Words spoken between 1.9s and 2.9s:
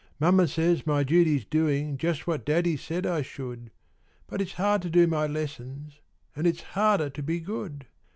Just what daddy